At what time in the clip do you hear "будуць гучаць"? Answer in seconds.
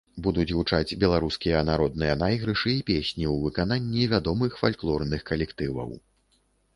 0.25-0.95